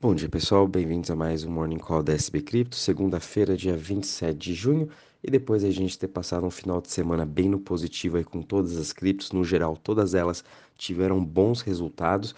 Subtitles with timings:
[0.00, 0.68] Bom dia, pessoal.
[0.68, 4.88] Bem-vindos a mais um Morning Call da SB Cripto, segunda-feira, dia 27 de junho.
[5.22, 8.42] E depois a gente ter passado um final de semana bem no positivo aí com
[8.42, 10.44] todas as criptos, no geral, todas elas
[10.76, 12.34] tiveram bons resultados,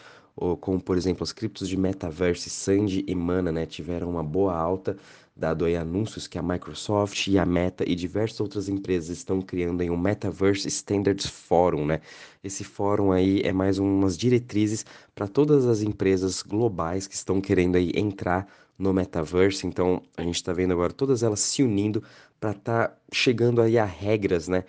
[0.61, 4.97] como por exemplo as criptos de Metaverse, Sandy e Mana, né, tiveram uma boa alta,
[5.37, 9.83] dado aí anúncios que a Microsoft e a Meta e diversas outras empresas estão criando
[9.83, 12.01] em um Metaverse Standards Forum, né?
[12.43, 17.77] Esse fórum aí é mais umas diretrizes para todas as empresas globais que estão querendo
[17.77, 18.47] aí entrar
[18.79, 19.67] no metaverse.
[19.67, 22.03] Então, a gente está vendo agora todas elas se unindo
[22.39, 24.65] para estar tá chegando aí a regras, né?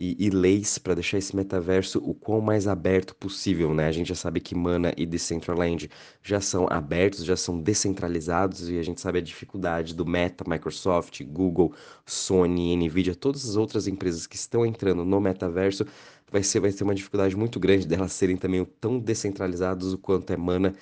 [0.00, 3.88] E, e leis para deixar esse metaverso o quão mais aberto possível, né?
[3.88, 5.90] A gente já sabe que Mana e Decentraland
[6.22, 11.24] já são abertos, já são descentralizados e a gente sabe a dificuldade do Meta, Microsoft,
[11.24, 11.74] Google,
[12.06, 15.84] Sony, Nvidia, todas as outras empresas que estão entrando no metaverso
[16.30, 20.32] vai ser vai ter uma dificuldade muito grande delas serem também tão descentralizados o quanto
[20.32, 20.74] é Mana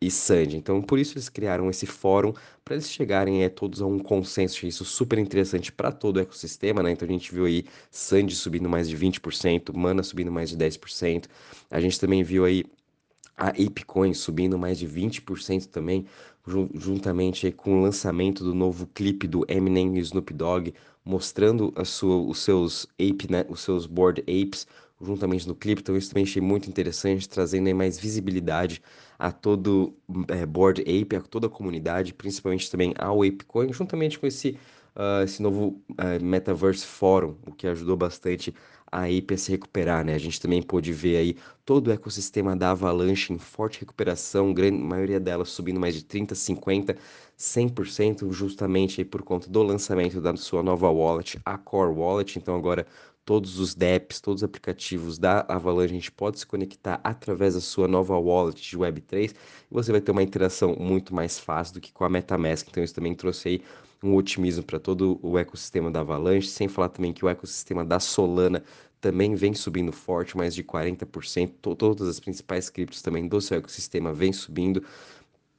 [0.00, 0.56] e Sandy.
[0.56, 2.32] Então, por isso eles criaram esse fórum
[2.64, 4.66] para eles chegarem é, todos a um consenso.
[4.66, 6.92] Isso super interessante para todo o ecossistema, né?
[6.92, 11.26] Então a gente viu aí Sandy subindo mais de 20%, Mana subindo mais de 10%.
[11.70, 12.64] A gente também viu aí
[13.36, 16.06] a Apecoin subindo mais de 20% também,
[16.74, 22.38] juntamente com o lançamento do novo clipe do Eminem e Snoop Dogg, mostrando sua, os
[22.40, 24.66] seus ape, né, os seus board apes
[25.00, 28.82] juntamente no clipe, então isso também achei muito interessante, trazendo mais visibilidade
[29.18, 29.94] a todo
[30.28, 34.58] é, Board Ape, a toda a comunidade, principalmente também ao ApeCoin, juntamente com esse,
[34.96, 38.54] uh, esse novo uh, Metaverse Forum, o que ajudou bastante
[38.90, 40.14] a Ape a se recuperar, né?
[40.14, 44.82] A gente também pôde ver aí todo o ecossistema da Avalanche em forte recuperação, grande
[44.82, 46.96] maioria delas subindo mais de 30, 50,
[47.38, 52.38] 100%, justamente aí por conta do lançamento da sua nova wallet, a Core Wallet.
[52.38, 52.86] Então agora
[53.28, 57.60] todos os dApps, todos os aplicativos da Avalanche, a gente pode se conectar através da
[57.60, 59.34] sua nova wallet de Web3 e
[59.70, 62.66] você vai ter uma interação muito mais fácil do que com a MetaMask.
[62.70, 63.62] Então isso também trouxe aí
[64.02, 68.00] um otimismo para todo o ecossistema da Avalanche, sem falar também que o ecossistema da
[68.00, 68.64] Solana
[68.98, 71.50] também vem subindo forte, mais de 40%.
[71.76, 74.82] Todas as principais criptos também do seu ecossistema vem subindo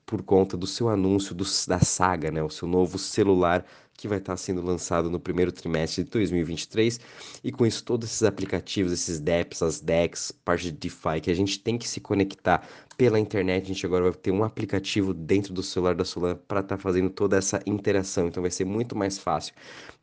[0.09, 4.17] por conta do seu anúncio do, da Saga, né, o seu novo celular que vai
[4.17, 6.99] estar sendo lançado no primeiro trimestre de 2023.
[7.43, 11.33] E com isso, todos esses aplicativos, esses dApps, as DEX, parte de DeFi, que a
[11.35, 15.53] gente tem que se conectar pela internet, a gente agora vai ter um aplicativo dentro
[15.53, 18.29] do celular da Solana para estar tá fazendo toda essa interação.
[18.29, 19.53] Então vai ser muito mais fácil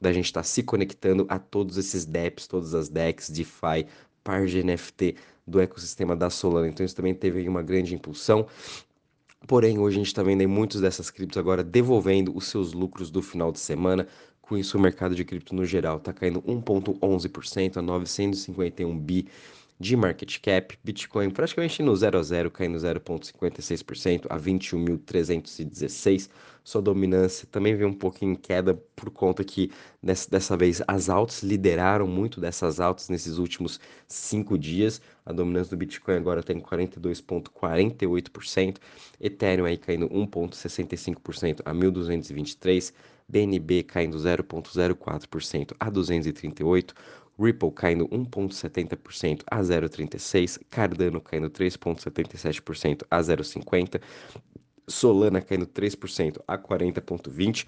[0.01, 3.87] da gente estar tá se conectando a todos esses dApps, todas as DEX, DeFi,
[4.23, 6.69] par de NFT do ecossistema da Solana.
[6.69, 8.47] Então isso também teve uma grande impulsão.
[9.47, 13.11] Porém, hoje a gente está vendo aí muitos dessas criptos agora devolvendo os seus lucros
[13.11, 14.07] do final de semana.
[14.43, 19.29] Com isso, o mercado de cripto no geral está caindo 1,11% a 951 bi
[19.79, 26.31] de market cap, Bitcoin praticamente no 0 a 0, caindo 0,56% a 21.316.
[26.65, 29.71] Sua dominância também veio um pouquinho em queda por conta que
[30.03, 33.79] dessa, dessa vez as altas lideraram muito dessas altas nesses últimos
[34.09, 35.01] cinco dias.
[35.25, 38.79] A dominância do Bitcoin agora tem 42,48%,
[39.21, 42.93] Ethereum aí caindo 1,65% a 1.223%.
[43.29, 46.95] BNB caindo 0,04% a 238,
[47.39, 54.01] Ripple caindo 1,70% a 0,36%, Cardano caindo 3,77% a 0,50%,
[54.89, 57.67] Solana caindo 3% a 40,20%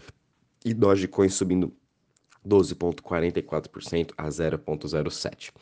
[0.65, 1.73] e Dogecoin subindo
[2.47, 5.53] 12,44% a 0,07%.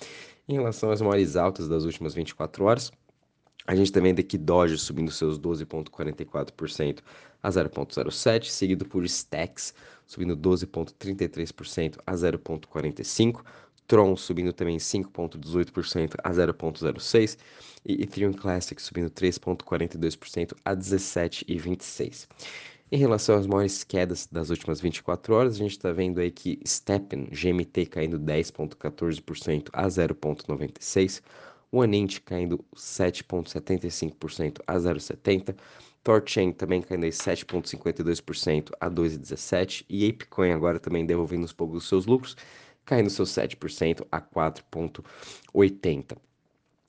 [0.48, 2.92] Em relação às maiores altas das últimas 24 horas,
[3.66, 7.00] a gente também vê que Doge subindo seus 12,44%
[7.42, 9.74] a 0,07, seguido por Stacks
[10.06, 13.42] subindo 12,33% a 0,45%,
[13.86, 17.38] Tron subindo também 5,18% a 0,06%
[17.84, 22.26] e Ethereum Classic subindo 3,42% a 17,26%.
[22.90, 26.60] Em relação às maiores quedas das últimas 24 horas, a gente está vendo aí que
[26.64, 31.20] Steppen, GMT caindo 10,14% a 0,96%,
[31.72, 35.56] OneInt caindo 7,75% a 0,70%,
[36.04, 42.06] Torchain também caindo 7,52% a 2,17% e Apecoin agora também devolvendo uns poucos dos seus
[42.06, 42.36] lucros,
[42.86, 46.16] caindo seus 7% a 4,80%.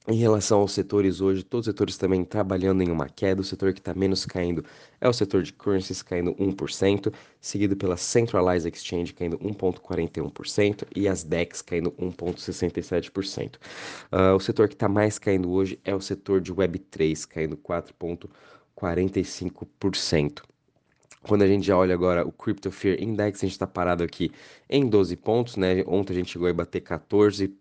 [0.09, 3.41] Em relação aos setores hoje, todos os setores também trabalhando em uma queda.
[3.41, 4.63] O setor que está menos caindo
[5.01, 11.25] é o setor de currencies, caindo 1%, seguido pela Centralized Exchange, caindo 1,41%, e as
[11.25, 13.55] DEX caindo 1,67%.
[13.55, 13.59] Uh,
[14.11, 20.43] ah, o setor que está mais caindo hoje é o setor de Web3, caindo 4,45%.
[21.27, 24.31] Quando a gente já olha agora o Crypto Fear Index, a gente está parado aqui
[24.69, 25.83] em 12 pontos, né?
[25.85, 27.53] Ontem a gente chegou a bater 14,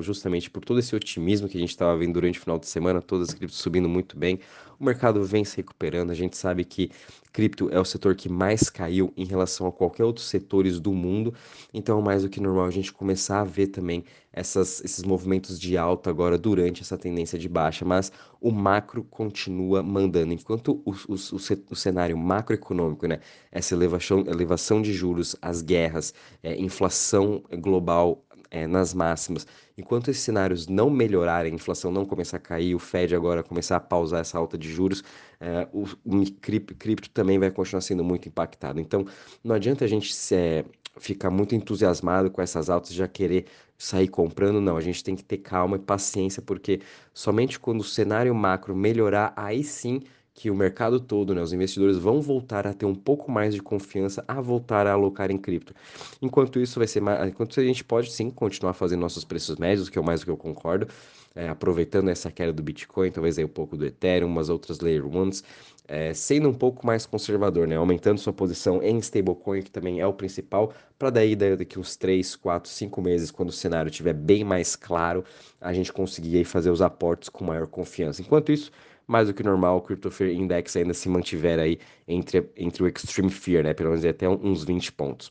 [0.00, 3.02] justamente por todo esse otimismo que a gente estava vendo durante o final de semana,
[3.02, 4.40] todas as criptos subindo muito bem.
[4.80, 6.90] O mercado vem se recuperando, a gente sabe que
[7.32, 11.34] cripto é o setor que mais caiu em relação a qualquer outro setores do mundo,
[11.74, 14.04] então é mais do que normal a gente começar a ver também
[14.36, 19.82] essas, esses movimentos de alta agora durante essa tendência de baixa, mas o macro continua
[19.82, 20.34] mandando.
[20.34, 21.36] Enquanto o, o, o,
[21.70, 26.12] o cenário macroeconômico, né, essa elevação, elevação de juros, as guerras,
[26.42, 29.46] é, inflação global é, nas máximas.
[29.76, 33.76] Enquanto esses cenários não melhorarem, a inflação não começar a cair, o Fed agora começar
[33.76, 35.02] a pausar essa alta de juros,
[35.40, 38.80] é, o, o cripto, também vai continuar sendo muito impactado.
[38.80, 39.06] Então,
[39.42, 40.64] não adianta a gente se, é,
[40.98, 43.46] ficar muito entusiasmado com essas altas já querer
[43.78, 44.76] sair comprando, não.
[44.76, 46.80] A gente tem que ter calma e paciência, porque
[47.12, 50.00] somente quando o cenário macro melhorar, aí sim
[50.36, 53.62] que o mercado todo, né, os investidores vão voltar a ter um pouco mais de
[53.62, 55.74] confiança a voltar a alocar em cripto.
[56.20, 59.88] Enquanto isso vai ser mais, enquanto a gente pode sim continuar fazendo nossos preços médios,
[59.88, 60.88] que é o mais que eu concordo,
[61.34, 65.06] é, aproveitando essa queda do Bitcoin, talvez aí um pouco do Ethereum, umas outras Layer
[65.06, 65.42] Ones,
[65.88, 67.76] é, sendo um pouco mais conservador, né?
[67.76, 72.36] Aumentando sua posição em stablecoin, que também é o principal, para daí daqui uns 3,
[72.36, 75.24] 4, 5 meses, quando o cenário estiver bem mais claro,
[75.60, 78.20] a gente conseguir aí fazer os aportes com maior confiança.
[78.20, 78.70] Enquanto isso,
[79.06, 82.88] mais do que normal, o Crypto Fear Index ainda se mantiver aí entre, entre o
[82.88, 83.74] Extreme Fear, né?
[83.74, 85.30] Pelo menos até uns 20 pontos.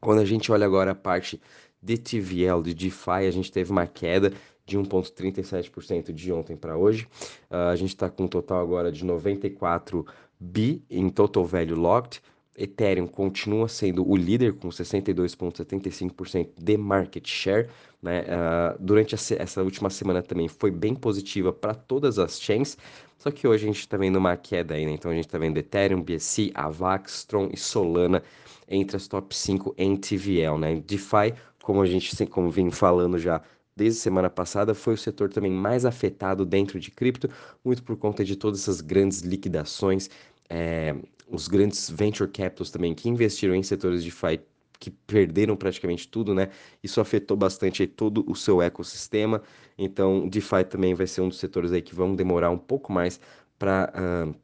[0.00, 1.40] Quando a gente olha agora a parte
[1.82, 4.32] de TVL, de DeFi, a gente teve uma queda
[4.66, 7.08] de 1,37% de ontem para hoje.
[7.50, 10.06] Uh, a gente está com um total agora de 94
[10.38, 12.22] bi em total value locked.
[12.58, 17.68] Ethereum continua sendo o líder com 62,75% de market share.
[18.02, 18.22] Né?
[18.22, 22.76] Uh, durante essa última semana também foi bem positiva para todas as chains,
[23.18, 24.92] só que hoje a gente está vendo uma queda aí, né?
[24.92, 28.22] Então a gente está vendo Ethereum, BSC, Avax, Tron e Solana
[28.68, 30.76] entre as top 5 em TVL, né?
[30.86, 33.42] DeFi, como a gente como falando já
[33.74, 37.30] desde semana passada, foi o setor também mais afetado dentro de cripto,
[37.64, 40.10] muito por conta de todas essas grandes liquidações,
[40.50, 40.96] é,
[41.30, 44.40] os grandes venture capitals também que investiram em setores de DeFi
[44.78, 46.50] que perderam praticamente tudo, né?
[46.82, 49.42] Isso afetou bastante todo o seu ecossistema.
[49.76, 53.20] Então, DeFi também vai ser um dos setores aí que vão demorar um pouco mais
[53.58, 54.34] para uh,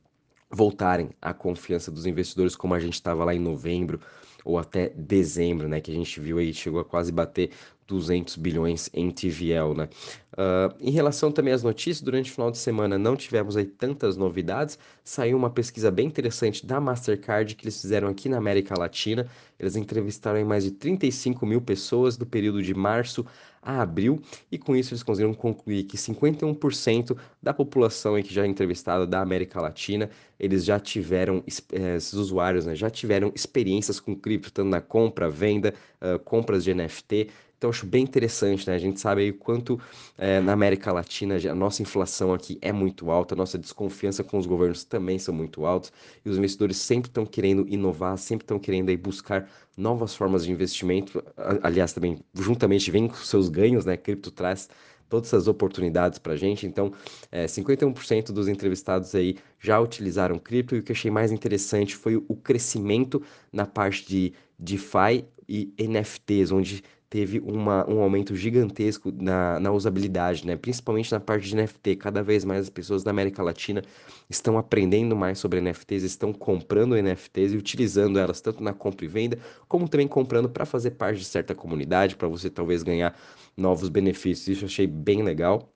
[0.51, 4.01] voltarem à confiança dos investidores, como a gente estava lá em novembro
[4.45, 5.81] ou até dezembro, né?
[5.81, 7.51] Que a gente viu aí, chegou a quase bater
[7.87, 9.89] 200 bilhões em TVL, né?
[10.33, 14.17] Uh, em relação também às notícias, durante o final de semana não tivemos aí tantas
[14.17, 14.79] novidades.
[15.05, 19.29] Saiu uma pesquisa bem interessante da Mastercard que eles fizeram aqui na América Latina.
[19.59, 23.25] Eles entrevistaram mais de 35 mil pessoas do período de março
[23.65, 24.21] a abril
[24.53, 29.23] e com isso eles conseguiram concluir que 51% da população que já é entrevistada da
[29.23, 31.43] América Latina eles já tiveram
[31.73, 35.73] eh, esses usuários né, já tiveram experiências com cripto tanto na compra, venda,
[36.03, 37.31] uh, compras de NFT
[37.65, 38.75] então, acho bem interessante, né?
[38.75, 39.81] A gente sabe aí o quanto
[40.19, 44.37] é, na América Latina a nossa inflação aqui é muito alta, a nossa desconfiança com
[44.37, 45.91] os governos também são muito altos,
[46.23, 50.53] e os investidores sempre estão querendo inovar, sempre estão querendo aí buscar novas formas de
[50.53, 51.25] investimento.
[51.63, 53.97] Aliás, também, juntamente, vem com seus ganhos, né?
[53.97, 54.69] Cripto traz
[55.09, 56.67] todas essas oportunidades para a gente.
[56.67, 56.93] Então,
[57.33, 62.17] é, 51% dos entrevistados aí já utilizaram cripto e o que achei mais interessante foi
[62.17, 66.83] o crescimento na parte de DeFi e NFTs, onde
[67.15, 70.57] teve uma, um aumento gigantesco na, na usabilidade, né?
[70.57, 71.95] principalmente na parte de NFT.
[71.95, 73.83] Cada vez mais as pessoas da América Latina
[74.29, 79.09] estão aprendendo mais sobre NFTs, estão comprando NFTs e utilizando elas tanto na compra e
[79.09, 79.39] venda,
[79.69, 83.17] como também comprando para fazer parte de certa comunidade, para você talvez ganhar
[83.57, 84.49] novos benefícios.
[84.49, 85.73] Isso eu achei bem legal.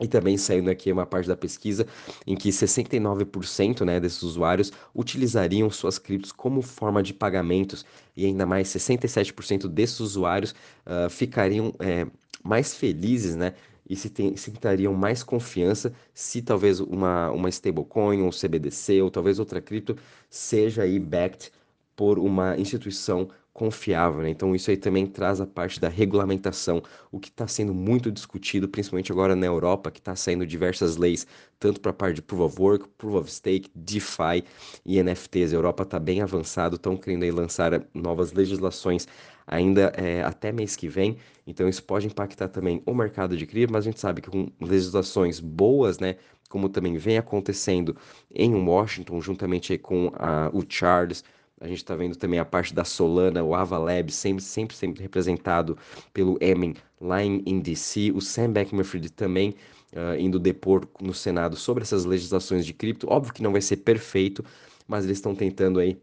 [0.00, 1.84] E também saindo aqui uma parte da pesquisa
[2.24, 7.84] em que 69% né, desses usuários utilizariam suas criptos como forma de pagamentos.
[8.16, 10.54] E ainda mais 67% desses usuários
[10.86, 12.06] uh, ficariam é,
[12.44, 13.54] mais felizes né,
[13.88, 19.10] e se, tem, se tentariam mais confiança se talvez uma, uma stablecoin ou CBDC ou
[19.10, 19.96] talvez outra cripto
[20.28, 21.50] seja aí backed
[21.96, 23.28] por uma instituição
[23.58, 24.22] confiável.
[24.22, 24.30] Né?
[24.30, 28.68] Então, isso aí também traz a parte da regulamentação, o que está sendo muito discutido,
[28.68, 31.26] principalmente agora na Europa, que está saindo diversas leis,
[31.58, 34.44] tanto para a parte de Proof of Work, Proof of Stake, DeFi
[34.86, 35.52] e NFTs.
[35.52, 39.08] A Europa está bem avançado, estão querendo aí lançar novas legislações
[39.44, 43.72] ainda é, até mês que vem, então isso pode impactar também o mercado de cripto,
[43.72, 46.16] mas a gente sabe que com legislações boas, né,
[46.50, 47.96] como também vem acontecendo
[48.30, 51.24] em Washington, juntamente com a, o Charles,
[51.60, 55.76] a gente está vendo também a parte da Solana, o Avalab, sempre, sempre, sempre representado
[56.12, 58.12] pelo Emin lá em, em DC.
[58.14, 59.54] O Sam Bankman-Fried também
[59.92, 63.08] uh, indo depor no Senado sobre essas legislações de cripto.
[63.10, 64.44] Óbvio que não vai ser perfeito,
[64.86, 66.00] mas eles estão tentando aí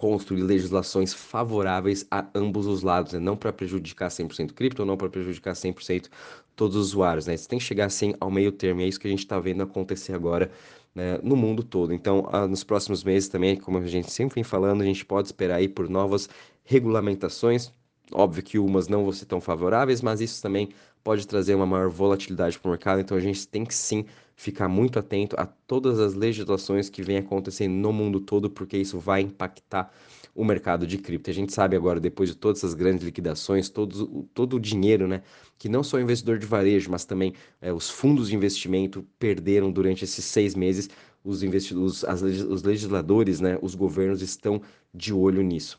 [0.00, 3.18] construir legislações favoráveis a ambos os lados, né?
[3.18, 6.08] não para prejudicar 100% cripto, não para prejudicar 100%
[6.56, 7.26] todos os usuários.
[7.26, 7.36] Né?
[7.36, 9.62] Você tem que chegar assim ao meio termo, é isso que a gente está vendo
[9.62, 10.50] acontecer agora
[10.94, 11.92] né, no mundo todo.
[11.92, 15.28] Então, ah, nos próximos meses também, como a gente sempre vem falando, a gente pode
[15.28, 16.28] esperar aí por novas
[16.64, 17.72] regulamentações.
[18.12, 20.70] Óbvio que umas não vão ser tão favoráveis, mas isso também
[21.04, 23.00] pode trazer uma maior volatilidade para o mercado.
[23.00, 24.04] Então, a gente tem que sim
[24.40, 28.98] ficar muito atento a todas as legislações que vêm acontecendo no mundo todo, porque isso
[28.98, 29.92] vai impactar
[30.34, 31.28] o mercado de cripto.
[31.28, 35.22] A gente sabe agora, depois de todas essas grandes liquidações, todos, todo o dinheiro, né,
[35.58, 39.70] que não só o investidor de varejo, mas também é, os fundos de investimento perderam
[39.70, 40.88] durante esses seis meses,
[41.22, 44.62] os, investidores, as, os legisladores, né, os governos estão
[44.94, 45.78] de olho nisso.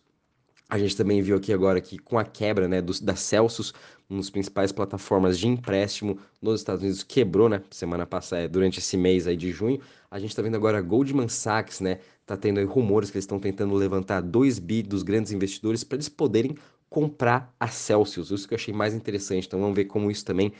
[0.72, 3.74] A gente também viu aqui agora que com a quebra né, do, da Celsius,
[4.10, 7.62] uma das principais plataformas de empréstimo nos Estados Unidos, quebrou, né?
[7.70, 9.82] Semana passada, durante esse mês aí de junho.
[10.10, 12.00] A gente está vendo agora a Goldman Sachs, né?
[12.26, 16.08] Tá tendo rumores que eles estão tentando levantar 2 bi dos grandes investidores para eles
[16.08, 16.56] poderem
[16.90, 18.32] comprar a Celsius.
[18.32, 19.48] Isso que eu achei mais interessante.
[19.48, 20.54] Então vamos ver como isso também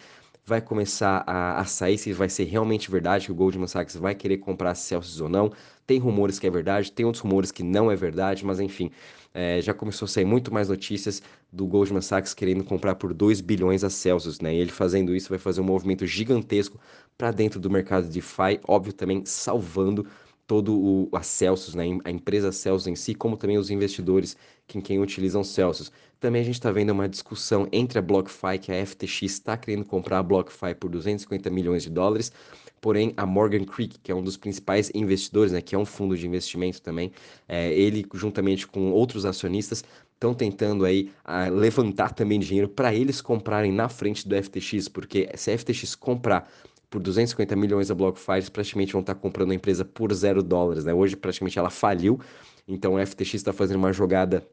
[0.46, 4.16] vai começar a, a, sair, se vai ser realmente verdade que o Goldman Sachs vai
[4.16, 5.54] querer comprar a Celsius ou não.
[5.88, 8.92] Tem rumores que é verdade, tem outros rumores que não é verdade, mas enfim,
[9.34, 11.22] é, já começou a sair muito mais notícias
[11.52, 14.54] do Goldman Sachs querendo comprar por 2 bilhões a Celsius, né?
[14.54, 16.80] E ele fazendo isso vai fazer um movimento gigantesco
[17.18, 20.06] para dentro do mercado de DeFi, óbvio também salvando
[20.52, 24.36] todo o a Celsius, né, a empresa Celsius em si, como também os investidores
[24.68, 25.92] que quem utilizam Celsius.
[26.20, 29.86] Também a gente está vendo uma discussão entre a BlockFi, que a FTX está querendo
[29.86, 32.34] comprar a BlockFi por 250 milhões de dólares,
[32.82, 36.18] porém a Morgan Creek, que é um dos principais investidores, né, que é um fundo
[36.18, 37.12] de investimento também,
[37.48, 39.84] é, ele juntamente com outros acionistas
[40.14, 45.30] estão tentando aí a, levantar também dinheiro para eles comprarem na frente do FTX, porque
[45.36, 46.52] se a FTX comprar
[46.90, 50.94] por 250 milhões a BlockFi, praticamente vão estar comprando a empresa por zero dólares, né?
[50.94, 52.20] Hoje praticamente ela faliu,
[52.68, 54.46] então a FTX está fazendo uma jogada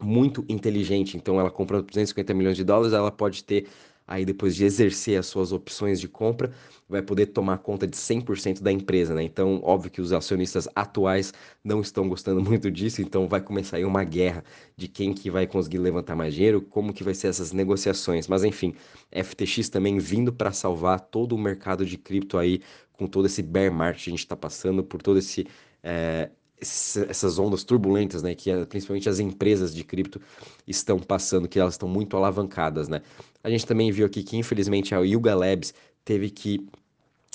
[0.00, 3.66] muito inteligente, então ela comprando 250 milhões de dólares, ela pode ter
[4.06, 6.52] aí depois de exercer as suas opções de compra,
[6.88, 9.22] vai poder tomar conta de 100% da empresa, né?
[9.22, 11.32] Então, óbvio que os acionistas atuais
[11.62, 14.44] não estão gostando muito disso, então vai começar aí uma guerra
[14.76, 18.28] de quem que vai conseguir levantar mais dinheiro, como que vai ser essas negociações.
[18.28, 18.74] Mas enfim,
[19.10, 22.60] FTX também vindo para salvar todo o mercado de cripto aí,
[22.92, 25.46] com todo esse bear market que a gente está passando, por todo esse
[25.82, 26.30] é,
[26.60, 30.20] essas ondas turbulentas, né, que principalmente as empresas de cripto
[30.66, 33.02] estão passando, que elas estão muito alavancadas, né.
[33.42, 36.66] A gente também viu aqui que infelizmente a Yuga Labs teve que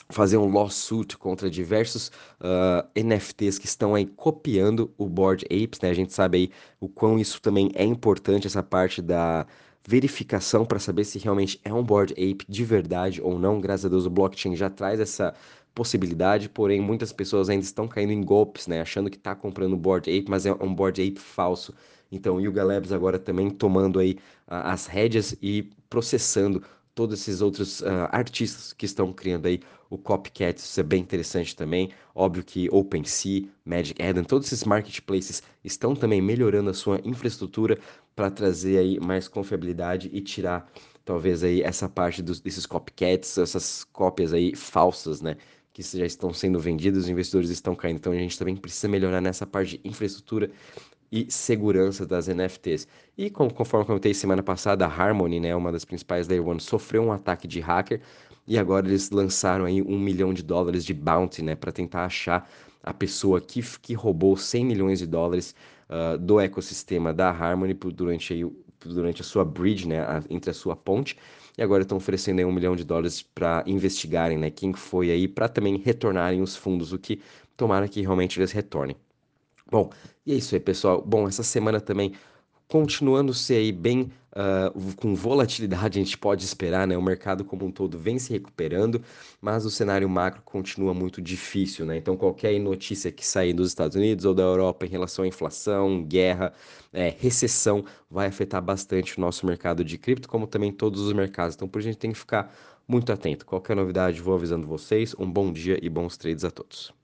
[0.09, 5.89] fazer um lawsuit contra diversos uh, NFTs que estão aí copiando o Board Apes, né?
[5.89, 9.45] A gente sabe aí o quão isso também é importante, essa parte da
[9.87, 13.61] verificação para saber se realmente é um Board Ape de verdade ou não.
[13.61, 15.33] Graças a Deus o blockchain já traz essa
[15.73, 18.81] possibilidade, porém muitas pessoas ainda estão caindo em golpes, né?
[18.81, 21.73] Achando que está comprando Board Ape, mas é um Board Ape falso.
[22.11, 26.63] Então Yuga Labs agora também tomando aí as rédeas e processando
[26.95, 31.55] todos esses outros uh, artistas que estão criando aí o copycat, isso é bem interessante
[31.55, 31.91] também.
[32.13, 37.79] Óbvio que OpenSea, Magic Eden, todos esses marketplaces estão também melhorando a sua infraestrutura
[38.15, 40.69] para trazer aí mais confiabilidade e tirar
[41.05, 45.37] talvez aí essa parte dos, desses copycats, essas cópias aí falsas, né?
[45.79, 47.95] Que já estão sendo vendidas, os investidores estão caindo.
[47.95, 50.51] Então a gente também precisa melhorar nessa parte de infraestrutura
[51.09, 52.85] e segurança das NFTs.
[53.17, 57.03] E como, conforme comentei semana passada, a Harmony, né, uma das principais Layer One, sofreu
[57.03, 58.01] um ataque de hacker
[58.45, 62.49] e agora eles lançaram aí um milhão de dólares de bounty, né, para tentar achar
[62.83, 65.55] a pessoa que, que roubou 100 milhões de dólares
[65.89, 68.45] uh, do ecossistema da Harmony durante, aí,
[68.81, 71.15] durante a sua bridge, né, a, entre a sua ponte.
[71.59, 75.27] E agora estão oferecendo aí um milhão de dólares para investigarem, né, quem foi aí,
[75.27, 77.21] para também retornarem os fundos, o que
[77.57, 78.95] tomara que realmente eles retornem.
[79.69, 79.89] Bom,
[80.25, 81.03] e é isso aí, pessoal.
[81.05, 82.13] Bom, essa semana também
[82.65, 86.97] continuando ser aí bem uh, com volatilidade, a gente pode esperar, né?
[86.97, 89.01] O mercado como um todo vem se recuperando,
[89.41, 91.97] mas o cenário macro continua muito difícil, né?
[91.97, 96.03] Então, qualquer notícia que sair dos Estados Unidos ou da Europa em relação à inflação,
[96.03, 96.53] guerra,
[96.93, 101.55] é, recessão, vai afetar bastante o nosso mercado de cripto, como também todos os mercados.
[101.55, 102.53] Então, por isso a gente tem que ficar
[102.87, 103.45] muito atento.
[103.45, 105.15] Qualquer novidade, vou avisando vocês.
[105.19, 106.98] Um bom dia e bons trades a todos.